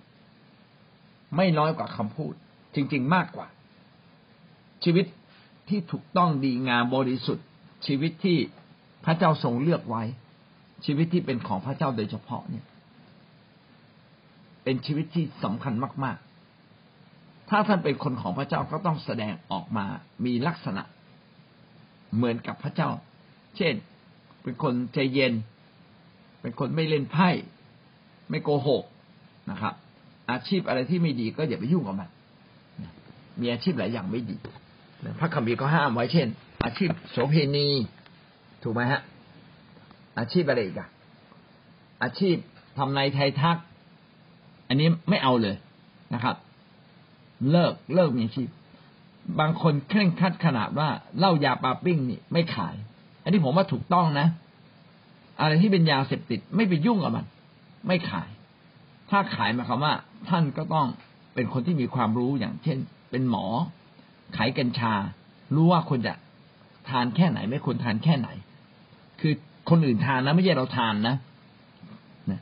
[1.35, 2.33] ไม่น้อยกว่าคำพูด
[2.75, 3.47] จริง ๆ มากกว่า
[4.83, 5.05] ชีวิต
[5.69, 7.45] ที่ถูกต้องดีงามบริสุทธิ์
[7.87, 8.37] ชีวิตที่
[9.05, 10.03] พระเจ้าทรงเลือกไว้
[10.85, 12.65] ชีวิตที่เป็นของพระเจ้าโดยเฉพาะเนี่ย
[14.63, 16.17] เป็นชีวิตที่สำคัญมาก
[16.83, 19.85] ๆ ถ้าท่านเป็นคนของพระเจ้าก็ต้องแสดงออกมา
[20.25, 20.83] มีลักษณะ
[22.15, 22.89] เหมือนกับพระเจ้า
[23.57, 23.73] เช่น
[24.43, 25.33] เป็นคนใจเย็น
[26.41, 27.29] เป็นคนไม่เล่นไพ่
[28.29, 28.83] ไม่โกหก
[29.51, 29.73] นะครับ
[30.31, 32.09] อาชีพอะไรที่ไม่ดีก็อย่าไปยุ่งกับมัน
[33.41, 34.37] มีอาชีพหลายอย่างไม่ดี
[35.19, 36.27] พระคัมภีร์ก็ห้ามไว้เช่น
[36.65, 37.67] อาชีพโสเภณี
[38.63, 39.01] ถูกไหมฮะ
[40.19, 40.89] อาชีพอะไรอีกอะ
[42.03, 42.35] อาชีพ
[42.77, 43.57] ทำนายไทยทัก
[44.67, 45.55] อันนี้ไม่เอาเลย
[46.13, 46.35] นะครับ
[47.51, 48.49] เลิกเลิกมีอาชีพ
[49.39, 52.75] บางคนเคร่งครัดขนาดว่าเหล้ายาปาปิ้งนี่ไม่ขาย
[53.23, 54.27] อันนี้ผมว่าถูกต้องนะ
[55.39, 57.25] อะไรที่เป็นยาเสพติดไม่ไปยุ่งกับมัน
[57.87, 58.29] ไม่ขาย
[59.09, 59.93] ถ้าขายหมายความว่า
[60.29, 60.87] ท่านก็ต้อง
[61.33, 62.77] เป็นคนที่มีความรู้อย่างเช่น
[63.11, 63.45] เป็นหมอ
[64.37, 64.93] ขายกัญชา
[65.55, 66.13] รู้ว่าควรจะ
[66.89, 68.29] ทานแค่ไหน ไม่ควรทานแค่ไหน
[69.19, 69.33] คือ
[69.69, 71.15] คนอื่นทานนะ ไม่ใช่เราทานนะ
[72.31, 72.39] นะ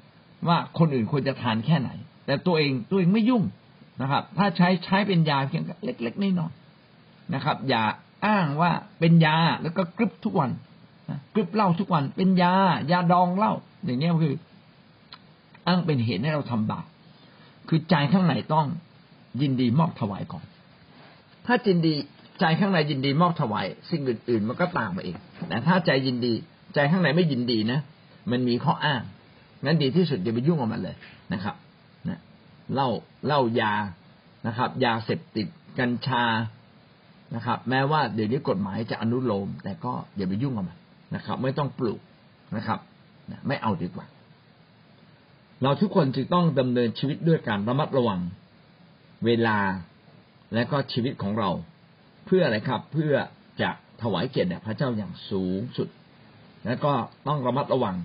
[0.48, 1.90] ว่าคนอื่นควรจะทานแค่ไหน
[2.26, 3.44] แต่ตัวเองตัวเองไม่ยุ่ง
[4.02, 7.84] นะครับ ถ้าใช้ใช้เป็นยาเพียงเล็กๆน้อยๆนะครับ อย่า
[8.26, 10.52] อ้างว่าเป็นยาแล้วก็กรึบทุกวัน
[11.34, 12.54] กรึบเหล้าทุกวัน เป็นยา
[12.92, 13.54] ยาดองเหล้า
[13.86, 14.36] อย่างนี้คือ
[15.68, 16.86] อ้างเป็นเหตุให้เราทำบาป
[17.70, 18.66] คือใจข้างในต้อง
[19.42, 20.46] ยินดีมอบถวายก่อน
[21.46, 21.94] ถ้ายินดี
[22.40, 26.34] ใจข้างในยินดีมอบถวาย สิ่งอื่น ๆ มันก็ตามมาเองแต่ถ้าใจยินดี
[26.74, 27.80] ใจข้างในไม่ยินดีนะ
[28.32, 29.02] มันมีข้ออ้าง
[29.66, 30.96] งั้นดีที่สุดอย่าไปยุ่งกับมันเลย
[31.34, 31.56] นะครับ
[32.10, 32.20] นะ
[32.74, 32.90] เล่า
[33.28, 33.74] เล่ายา
[34.48, 35.48] นะครับ ยาเสพติด
[35.80, 36.24] กัญชา
[37.36, 40.78] นะครับ แม้ว่าเดี๋ยวนี้กฎหมายจะอนุโลม แต่ก็อย่าไปยุ่งกับมัน
[41.16, 42.00] นะครับ ไม่ต้องปลูก
[42.56, 42.80] นะครับ
[43.48, 44.06] ไม่เอาดีกว่า
[45.64, 48.22] เราทุกคนจึงต้องดำเนินชีวิตด้วยการระมัดระวัง
[49.26, 49.60] เวลา
[50.54, 51.50] และก็ชีวิตของเรา
[52.26, 53.14] เพื่ออะไรครับ เพื่อ
[53.62, 53.70] จะ
[54.02, 55.88] ถวายเกียรติแด่พระเจ้าอย่างสูงสุด
[56.68, 56.94] และก็
[57.28, 57.96] ต้องระมัดระวัง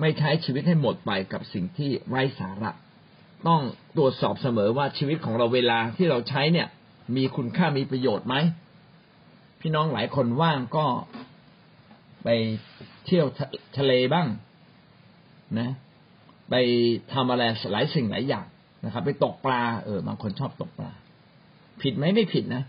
[0.00, 2.70] ไม่ใช้ชีวิตให้หมดไปกับสิ่งที่ไร้สาระ
[3.48, 3.60] ต้อง
[3.96, 6.68] ตรวจสอบเสมอว่าชีวิตของเราเวลาที่เราใช้เนี่ย
[7.16, 8.34] มีคุณค่ามีประโยชน์ไหม
[9.60, 10.84] พี่น้องหลายคนว่างก็
[12.24, 12.28] ไป
[13.06, 13.26] เที่ยว
[13.78, 14.26] ทะเลบ้าง
[15.58, 15.70] นะ
[16.50, 16.54] ไป
[17.12, 18.46] ทำอะไรหลายสิ่งหลายอย่าง
[18.84, 20.92] นะครับ ไปตกปลาเออบางคนชอบตกปลา
[21.82, 22.62] ผิดไหมไม่ผิดนะ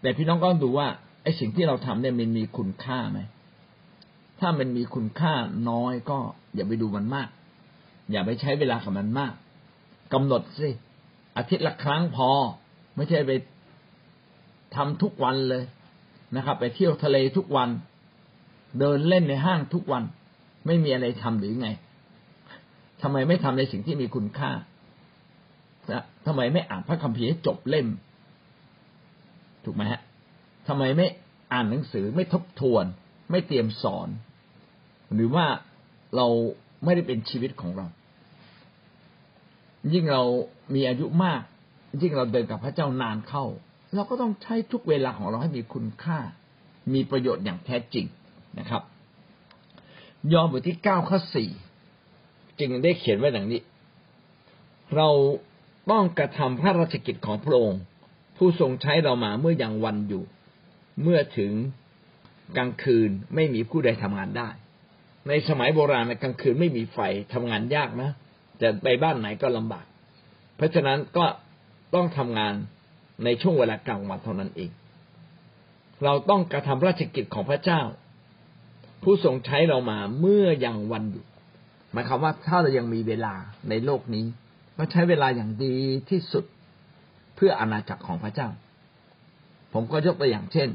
[0.00, 0.86] แต่พี่น้องก็ดูว่า
[1.22, 3.20] ไอ้สิ่งที่เราทำเนี่ยมันมีคุณค่าไหม
[4.40, 5.34] ถ้ามันมีคุณค่า
[5.70, 6.18] น้อยก็
[6.54, 7.28] อย่าไปดูมันมาก
[8.10, 9.32] อย่าไปใช้เวลากับมันมาก
[10.12, 10.68] กำหนดสิ
[11.36, 12.30] อาทิตย์ละครั้งพอ
[12.96, 13.32] ไม่ใช่ไป
[14.76, 15.64] ทำทุกวันเลย
[16.36, 17.68] นะครับ ไปเที่ยวทะเลทุกวัน
[18.78, 20.02] เดินเล่นในห้างทุกวัน
[20.66, 21.68] ไม่มีอะไรทำหรือไง
[23.02, 24.50] ทำไมไม่ทำในสิ่งที่มีคุณค่า
[26.26, 27.88] ทำไมไม่อ่านพระคัมภีร์ให้จบเล่ม
[29.64, 30.00] ถูกไหมฮะ
[30.68, 31.06] ทำไมไม่
[31.52, 32.84] อ่านหนังสือไม่ทบทวน
[33.30, 34.08] ไม่เตรียมสอน
[35.14, 35.46] หรือว่า
[36.16, 36.26] เรา
[36.84, 37.86] ไม่ได้เป็นชีวิตของเรา
[39.92, 40.22] ยิ่งเรา
[40.74, 41.42] มีอายุมาก
[42.00, 43.44] ยิ่งเราเดินกับพระเจ้านานเข้า
[43.94, 46.18] เราก็ต้องใช้ทุกเวลาของเราให้มีคุณค่า
[46.92, 48.06] มีประโยชน์อย่างแท้จริง
[48.58, 48.82] นะครับ
[50.32, 51.50] ยอห์นบทที่เก้าข้อสี่
[52.58, 53.60] จึงได้เขียนไว้ดังนี้
[54.96, 55.08] เรา
[55.90, 57.82] ต้องกระทำพระราชกิจของพระองค์
[58.36, 60.24] ผู้ทรงใช้เรามาเมื่อยังวันอยู่
[61.02, 61.52] เมื่อถึง
[62.56, 64.48] กลางคืนไม่มีผู้ใดทำงานได้
[65.28, 66.98] ในสมัยโบราณในกลางคืนไม่มีไฟ
[67.34, 68.10] ทำงานยากนะ
[68.62, 69.86] จะไปบ้านไหนก็ลำบาก
[70.56, 71.26] เพราะฉะนั้นก็
[71.94, 72.54] ต้องทำงาน
[73.24, 74.70] ในช่วงเวลากลางวันเท่านั้นเอง
[76.04, 77.80] เราต้องกระทำราชกิจของพระเจ้า
[79.02, 81.26] ผู้ทรงใช้เรามาเมื่อยังวันหยุด
[81.92, 83.34] หมายความว่าถ้าเรายังมีเวลา
[83.68, 84.24] ในโลกนี้
[84.76, 85.76] ก็ใช้เวลาอย่างดี
[86.10, 86.44] ที่สุด
[87.36, 88.48] เพื่ออาณาจักรของพระเจ้า
[89.72, 90.68] ผมก็ยกตัวอย่างเช่น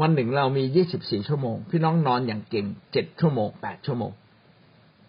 [0.00, 4.12] วันหนึ่งเรามียี่สิบสี่ชั่วโมง พี่น้องนอนอย่างเก่งเจ็ดชั่วโมงแปดชั่วโมง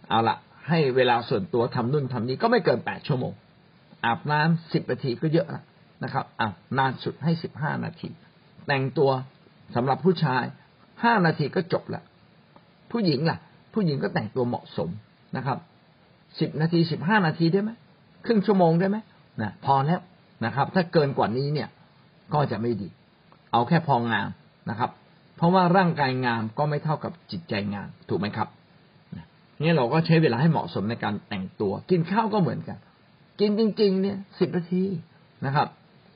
[0.09, 3.33] เอาละให้เวลาส่วนตัวทำนู่นทำนี้ก็ไม่เกินแปดชั่วโมง
[4.05, 5.47] อาบน้ำสิบนาทีก็เยอะ
[6.03, 8.09] นะครับอ่านานสุดให้สิบห้านาที
[8.67, 9.11] แต่งตัว
[9.75, 10.43] สำหรับผู้ชาย
[11.03, 12.03] ห้านาทีก็จบละ
[12.91, 13.37] ผู้หญิงล่ะ
[13.73, 14.89] ผู้หญิงก็แต่งตัวเหมาะสม
[15.37, 15.57] นะครับ
[16.39, 17.71] สิบนาทีสิบห้านาทีได้ไหม
[18.25, 18.97] ครึ่งชั่วโมงได้ไหม
[19.41, 20.01] นะพอแล้ว
[20.45, 21.69] นะครับ ถ้าเกินกว่านี้เนี่ย
[22.33, 22.89] ก็จะไม่ดี
[23.51, 24.27] เอาแค่พองาม
[24.69, 24.91] นะครับ
[25.37, 28.47] เพราะว่าร่างกายงามก็ไม่เท่ากับจิตใจงามถูกไหมครับ
[29.63, 32.77] นี่เราก็ใช้เวลาให้เหมาะสมในการแต่งตัว กินข้าวก็เหมือนกัน
[33.39, 34.83] กินจริง ๆ เนี่ยสิบนาที
[35.45, 35.67] นะครับ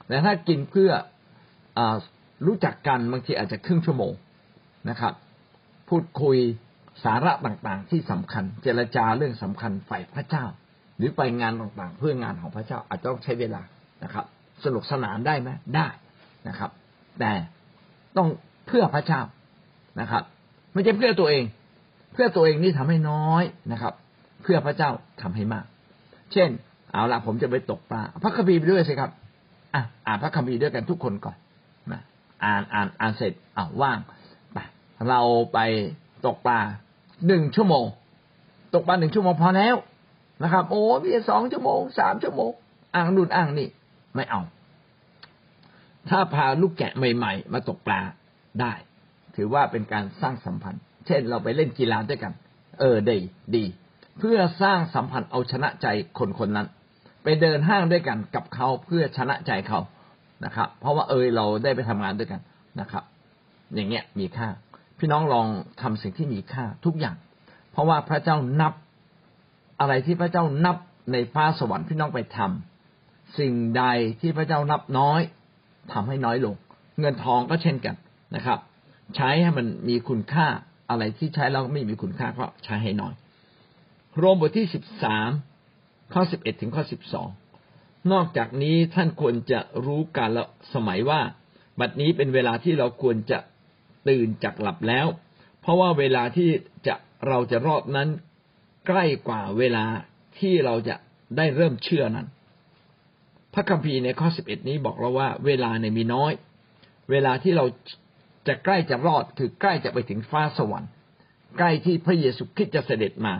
[0.07, 0.89] แต่ถ้ากินเพื่อ
[1.77, 1.79] อ
[2.45, 4.13] รู้จักกันบางทีอาจจะครึ่งชั่วโมง
[4.89, 5.13] นะครับ
[5.89, 6.37] พูดคุย
[7.03, 10.45] สาระต่างๆ ที่สำคัญ เจรจาเรื่องสำคัญฝ่ายพระเจ้า
[10.97, 13.61] หรือไปงานต่างๆ เพื่องานของพระเจ้าอาจจะต้องใช้เวลา
[14.03, 14.25] นะครับ
[14.65, 15.87] สนุกสนานได้ไหมได้
[16.47, 16.71] นะครับ
[17.19, 17.31] แต่
[18.17, 18.27] ต้อง
[18.67, 19.21] เพื่อพระเจ้า
[19.99, 20.23] นะครับ
[20.73, 21.43] ไม่ใช่เพื่อตัวเอง
[22.13, 23.93] เพื่อตัวเองนี่ทำให้น้อยนะครับ
[24.43, 24.89] เพื่อพระเจ้า
[25.21, 25.65] ทำให้มาก
[26.33, 26.49] เช่น
[26.91, 29.11] เอาละผมจะไปตกปลาพระคัมภีร์ไปด้วยสิครับ
[29.73, 31.37] อะอ่านพระคัมภีร์ด้วยกันทุกคนก่อน
[31.91, 32.01] นะ
[32.43, 33.97] อ่านอ่านอ่านเสร็จอ่าว่าง
[34.53, 34.57] ไป
[35.09, 35.21] เรา
[35.53, 35.59] ไป
[36.25, 36.59] ตกปลา
[37.27, 37.85] หนึ่งชั่วโมง
[38.73, 39.75] ตกปลาหนึ่งชั่วโมงพอแล้ว
[40.43, 42.51] นะครับ โอ้พี่สองชั่วโมงสามชั่วโมง
[42.95, 43.67] อ่างนู่นอ่างนี่
[44.15, 44.41] ไม่เอา
[46.09, 48.01] ถ้าพาลูกแกะใหม่ ๆ มาตกปลา
[48.61, 48.73] ได้
[49.35, 52.33] ถือว่าเป็นการสร้างสัมพันธ์ เช่นเราไปเล่นกีฬาด้วยกัน
[52.79, 53.17] เออดี
[53.55, 53.63] ดี
[54.19, 55.87] เพื่อสร้างสัมพันธ์เอาชนะใจ
[56.19, 56.67] คนคนนั้น
[57.23, 59.79] ไปเดินห้างด้วยกันกับเขาเพื่อชนะใจเขา
[60.45, 62.41] นะครับ เพราะว่าเออเราได้ไปทำงานด้วยกัน
[62.79, 63.03] นะครับ
[63.75, 64.47] อย่างเงี้ยมีค่า
[64.99, 65.47] พี่น้องลอง
[65.81, 67.15] ทำสิ่งที่มีค่าทุกอย่าง
[67.71, 68.73] เพราะว่าพระเจ้านับ
[69.79, 70.77] อะไรที่พระเจ้านับ
[71.11, 73.83] ในฟ้าสวรรค์พี่น้องไปทำสิ่งใด
[74.21, 75.21] ที่พระเจ้านับน้อย
[75.93, 76.55] ทำให้น้อยลง
[76.99, 77.95] เงินทองก็เช่นกัน
[78.35, 78.59] นะครับ
[79.15, 80.47] ใช้ให้มันมีคุณค่า
[80.89, 83.13] อะไรที่ใช้แล้วไม่มีคุณค่าก็ใช้ให้น้อย
[84.17, 85.29] โรมบทที่สิบสาม
[86.13, 87.29] ข้อสิบเอ็ดถึงข้อสิบสอง
[88.11, 91.21] นอกจากนี้ท่านควรจะรู้การละสมัยว่า
[91.79, 93.39] บัดนี้เป็นเวลาที่เราควรจะ
[94.07, 95.07] ตื่นจากหลับแล้ว
[95.61, 96.49] เพราะว่าเวลาที่
[96.87, 96.95] จะ
[97.27, 98.09] เราจะรอดนั้น
[98.87, 99.85] ใกล้กว่าเวลา
[100.39, 100.95] ที่เราจะ
[101.37, 102.27] ได้เริ่มเชื่อนั้น
[103.53, 106.33] พระคัมภีร์ในข้อสิบเอ็ดนี้บอกเราว่า เวลาในมีน้อย
[107.11, 107.65] เวลาที่เรา
[108.47, 110.91] จะใกล้จะรอดคือใกล้จะไปถึงฟ้าสวรรค์
[111.57, 113.33] ใกล้ที่พระเยซูคริสต์จะเสด็จมา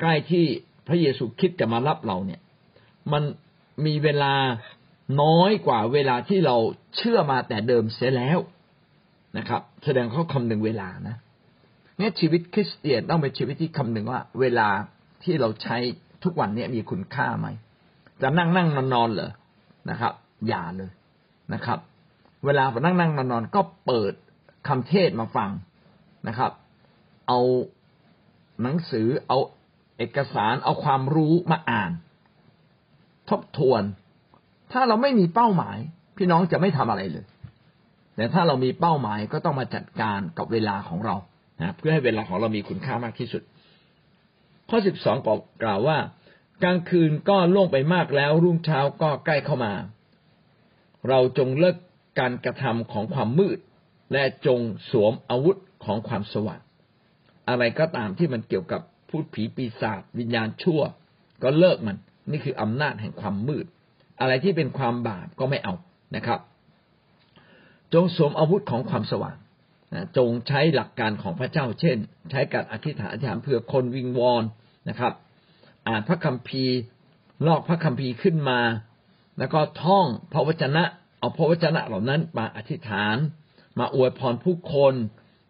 [0.00, 0.46] ใกล้ที่
[0.88, 2.40] พระเยซูคริสต์จะมารับเราเนี่ย
[3.12, 3.22] มัน
[3.86, 4.34] มีเวลา
[5.22, 6.56] น้อยกว่าเวลาที่เรา
[6.96, 8.38] เชื่อมาแต่เดิมเสียแล้ว
[9.38, 11.16] นะครับ แสดงเขาคำนึงเวลานะ
[12.00, 14.68] งั้นชีวิตคริสเตียนต้องเป็นชีวิตที่คำนึงว่า เวลา
[15.22, 15.76] ที่เราใช้
[16.24, 17.48] ทุกวันนี้มีคุณค่าไหม
[18.22, 19.30] จะนั่งนั่งนอนนอนเหรอ
[19.90, 20.12] นะครับ
[20.48, 20.90] อย่าเลย
[21.54, 21.78] นะครับ
[22.44, 24.12] เวลานั่งนั่งนอนนอนก็เปิด
[24.68, 25.50] คำเทศมาฟัง
[26.28, 26.52] นะครับ
[27.28, 27.40] เอา
[28.62, 29.38] หนังสือเอา
[29.98, 31.90] เอกสารเอาความรู้มาอ่าน
[33.28, 33.82] ทบทวน
[34.72, 35.78] ถ้าเราไม่มีเป้าหมาย
[36.16, 37.24] พี่น้องจะไม่ทำอะไรเลย
[38.16, 41.16] แต่ถ้าเรามีเป้าหมายก็ต้องมาจัดการกับเวลาของเรา
[41.60, 43.42] นะเพื่อให้เวลาของเรามีคุณค่ามากที่สุด
[44.68, 45.16] ข้อสิบสอง
[45.62, 45.96] กล่าวว่า
[46.62, 49.74] กลางคืนก็ล่วงไปมากแล้ว รุ่งเช้าก็ใกล้เข้ามา
[51.08, 51.76] เราจงเลิก
[52.18, 53.58] การกระทำของความมืด
[54.12, 56.60] และจงสวมอาวุธของความสว่าง
[57.48, 60.80] อะไรก็ตามที่มันเกี่ยวกับพูดผีปีศาจวิญญาณชั่ว
[61.42, 61.98] ก็เลิกมัน
[62.30, 63.66] นี่คืออำนาจแห่งความมืด
[64.20, 65.74] อะไรที่เป็นความบาปก็ไม่เอา
[66.16, 66.40] นะครับ
[67.94, 69.36] จงสวมอาวุธของความสว่าง
[70.16, 71.98] จงใช้หลักการของพระเจ้า เช่น
[72.30, 74.44] ใช้การอธิษฐานอธิษฐานเพื่อคนวิงวอน
[74.88, 75.12] นะครับ
[75.88, 76.76] อ่านพระคัมภีร์
[77.46, 78.60] ลอกพระคัมภีร์ขึ้นมา
[79.38, 80.84] แล้วก็ท่องพระวจนะ
[81.18, 83.16] เอาพระวจนะเหล่านั้นมาอธิษฐาน
[83.78, 84.94] มาอวยพรผู้คน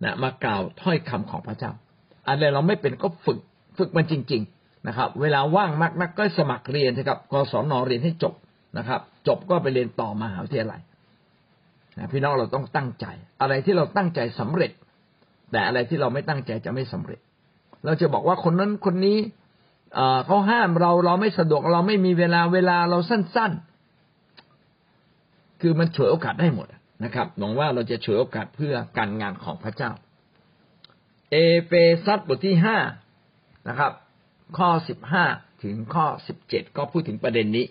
[0.05, 1.73] นะมากล่าวถ้อยคำของพระเจ้า
[2.29, 3.39] อะไรเราไม่เป็นก็ฝึก
[3.79, 8.35] ฝึกมันจริง ๆนะครับ เวลาว่างมากนักก็สมัครเรียนนะครับกศนเรียนให้จบ
[8.79, 10.81] นะครับ จบก็ไปเรียนต่อมหาวิทยาลัย
[11.99, 13.07] นะพี่น้องเราต้องตั้งใจ
[13.41, 14.73] อะไรที่เราตั้งใจสำเร็จ
[15.51, 17.21] แต่อะไรที่เราไม่ตั้งใจจะไม่สำเร็จ
[17.85, 19.19] เราจะบอกว่าคนนั้นคนนี้
[20.27, 23.53] เขาห้ามเราเราไม่สะดวกเราไม่มีเวลาเวลาเราสั้น
[24.77, 26.67] ๆ คือมันฉวยโอกาสได้หมด
[27.05, 29.91] นะครับหวังว่าเราจะฉวยโอกาสเพื่อการงานของพระเจ้า
[31.31, 31.73] เอเฟ
[32.05, 32.79] ซัสบทที่ห้า
[33.69, 33.93] นะครับ
[34.59, 35.25] ข้อสิบห้า
[35.63, 37.65] ถึงข้อสิบเจ็ดก็พูดถึงประเด็นนี้